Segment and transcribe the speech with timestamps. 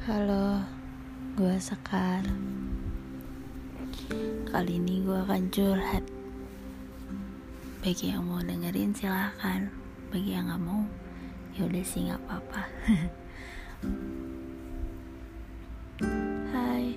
[0.00, 0.64] Halo,
[1.36, 2.24] gue Sekar.
[4.48, 6.00] Kali ini gue akan curhat.
[7.84, 9.68] Bagi yang mau dengerin silahkan.
[10.08, 10.88] Bagi yang nggak mau,
[11.52, 12.62] ya udah sih nggak apa-apa.
[16.56, 16.96] Hai,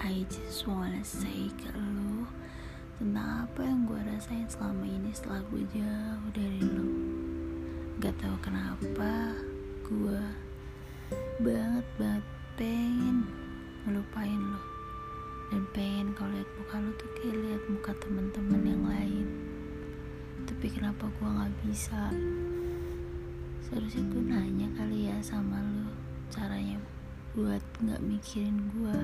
[0.00, 2.24] I just wanna say ke lu
[2.96, 6.96] tentang apa yang gue rasain selama ini setelah gue jauh dari lu.
[8.00, 9.36] Gak tau kenapa
[9.84, 10.48] gue
[11.40, 12.24] banget banget.
[12.60, 13.24] Pengen
[13.88, 14.60] ngelupain lo.
[15.48, 19.26] Dan pengen kalau lihat muka lo tuh kayak lihat muka teman-teman yang lain.
[20.44, 22.12] Tapi kenapa gue nggak bisa?
[23.64, 25.88] Seharusnya gue nanya kali ya sama lo
[26.30, 26.78] caranya
[27.32, 28.98] buat nggak mikirin gue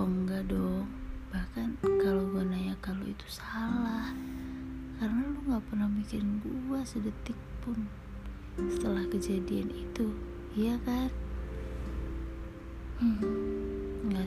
[0.00, 0.88] oh enggak dong.
[1.30, 4.08] Bahkan kalau gue nanya kalau itu salah.
[4.96, 7.84] Karena lu nggak pernah mikirin gue sedetik pun
[8.56, 10.12] setelah kejadian itu
[10.54, 11.10] iya kan?
[13.00, 13.50] Hmm,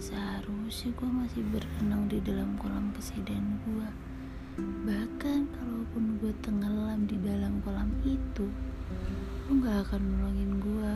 [0.03, 3.87] seharusnya gue masih berenang di dalam kolam kesedihan gue
[4.83, 8.51] bahkan kalaupun gue tenggelam di dalam kolam itu
[9.47, 10.95] lu nggak akan nolongin gue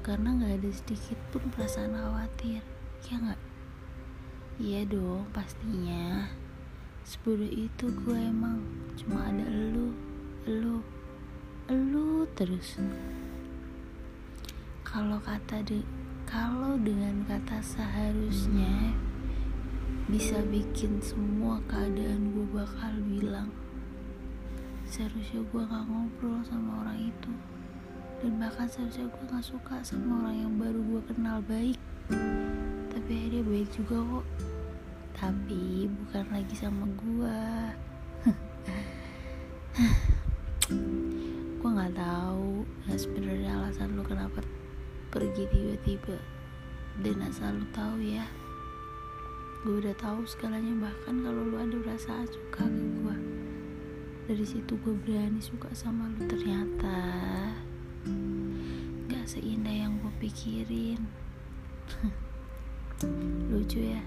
[0.00, 2.64] karena nggak ada sedikit pun perasaan khawatir
[3.04, 3.40] ya nggak?
[4.56, 6.32] Iya dong pastinya.
[7.04, 8.64] Sebodoh itu gue emang.
[8.96, 9.92] Cuma ada elu
[10.48, 10.80] elu
[11.68, 12.80] elu terus
[14.96, 15.84] kalau kata de
[16.24, 18.96] kalau dengan kata seharusnya
[20.08, 23.52] bisa bikin semua keadaan gue bakal bilang
[24.88, 27.28] seharusnya gue gak ngobrol sama orang itu.
[28.24, 31.76] Dan bahkan seharusnya gue gak suka sama orang yang baru gue kenal baik.
[32.88, 34.26] Tapi akhirnya baik juga kok.
[35.12, 37.40] Tapi bukan lagi sama gue
[41.60, 44.40] gue nggak tahu ya sebenarnya alasan lu kenapa
[45.16, 46.20] pergi tiba-tiba.
[47.00, 48.28] Dan asal lu tahu ya
[49.64, 50.76] gue udah tahu segalanya.
[50.76, 53.16] Bahkan kalau lu ada perasaan suka ke gue
[54.28, 56.28] dari situ gue berani suka sama lu.
[56.28, 57.00] Ternyata
[59.08, 61.00] nggak seindah yang gue pikirin.
[63.56, 64.04] Lucu ya?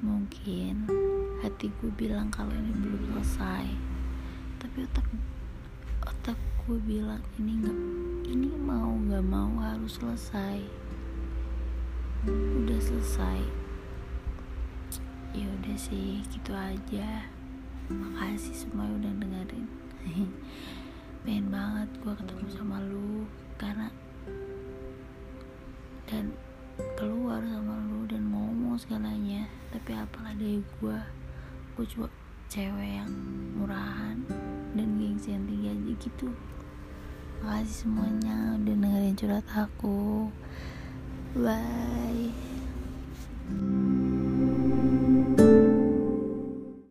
[0.00, 0.88] Mungkin
[1.44, 3.68] hati gue bilang kalau ini belum selesai.
[4.56, 5.06] Tapi otak
[6.08, 7.78] otak gue bilang ini nggak
[8.32, 8.48] ini
[9.82, 10.62] harus selesai.
[12.30, 13.42] Udah selesai.
[15.34, 17.26] Ya udah sih gitu aja.
[17.90, 19.66] Makasih semua udah dengerin.
[21.26, 23.26] Pengen banget gue ketemu sama lu
[23.58, 23.90] karena
[26.06, 26.30] dan
[26.94, 29.50] keluar sama lu dan ngomong segalanya.
[29.74, 30.98] Tapi apalah dari gue
[31.74, 32.06] gue cuma
[32.46, 33.10] cewek yang
[33.58, 34.14] murahan
[34.78, 36.30] dan gengsi yang tinggi aja gitu
[37.42, 40.30] makasih semuanya udah dengerin curhat aku.
[41.34, 42.01] Bye